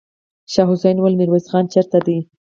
[0.53, 2.17] شاه حسين وويل: ميرويس خان چېرته دی؟